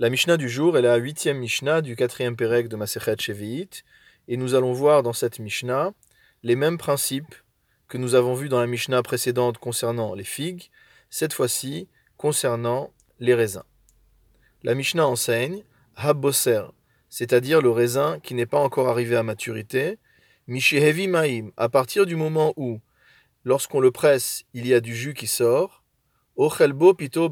[0.00, 3.84] La Mishnah du jour est la huitième Mishnah du quatrième Pérec de Masechet Shevi'it,
[4.28, 5.92] et nous allons voir dans cette Mishnah
[6.42, 7.34] les mêmes principes
[7.86, 10.70] que nous avons vus dans la Mishnah précédente concernant les figues,
[11.10, 11.86] cette fois-ci
[12.16, 13.64] concernant les raisins.
[14.62, 15.64] La Mishnah enseigne
[15.96, 16.62] Habboser,
[17.10, 19.98] c'est-à-dire le raisin qui n'est pas encore arrivé à maturité,
[20.46, 22.80] Mishehevi Maim, à partir du moment où,
[23.44, 25.84] lorsqu'on le presse, il y a du jus qui sort,
[26.36, 27.28] Ochelbo Pito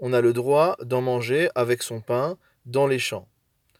[0.00, 2.36] on a le droit d'en manger avec son pain
[2.66, 3.28] dans les champs.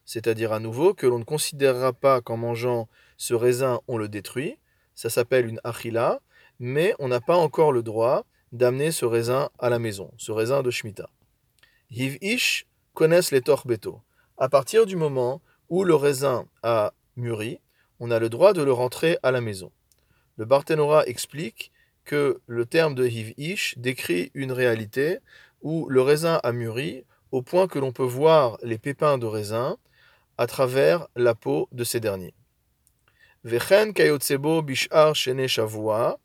[0.04, 4.58] C'est-à-dire à nouveau que l'on ne considérera pas qu'en mangeant ce raisin on le détruit,
[4.94, 6.20] ça s'appelle une achila,
[6.58, 10.62] mais on n'a pas encore le droit d'amener ce raisin à la maison, ce raisin
[10.62, 11.08] de Shemitah.
[11.90, 14.00] Hiv Ish connaissent les torbeto.
[14.36, 17.60] À partir du moment où le raisin a mûri,
[17.98, 19.70] on a le droit de le rentrer à la maison.
[20.36, 21.70] Le Barthénora explique
[22.04, 25.18] que le terme de Hiv Ish décrit une réalité
[25.62, 29.76] où le raisin a mûri au point que l'on peut voir les pépins de raisin
[30.38, 32.34] à travers la peau de ces derniers.
[33.44, 36.18] Vechen kayotsebo bishar shene shavua,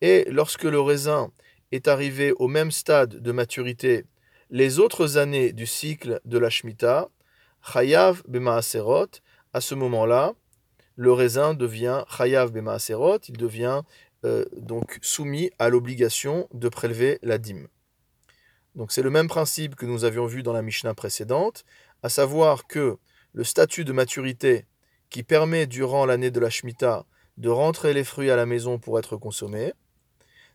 [0.00, 1.30] et lorsque le raisin
[1.70, 4.04] est arrivé au même stade de maturité
[4.52, 7.08] les autres années du cycle de la Shemitah,
[7.62, 9.08] chayav bemaaserot,
[9.54, 10.34] à ce moment-là,
[10.96, 13.80] le raisin devient chayav bemaaserot, il devient
[14.26, 17.66] euh, donc soumis à l'obligation de prélever la dîme.
[18.74, 21.64] Donc c'est le même principe que nous avions vu dans la Mishnah précédente,
[22.02, 22.98] à savoir que
[23.32, 24.66] le statut de maturité
[25.10, 27.04] qui permet durant l'année de la Shemitah
[27.36, 29.72] de rentrer les fruits à la maison pour être consommés,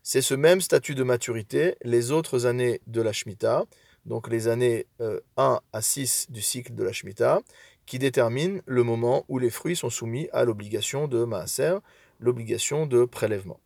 [0.02, 3.64] c'est ce même statut de maturité les autres années de la Shemitah,
[4.04, 7.40] donc les années 1 euh, à 6 du cycle de la Shemitah,
[7.86, 11.78] qui déterminent le moment où les fruits sont soumis à l'obligation de Maaser,
[12.20, 13.60] l'obligation de prélèvement.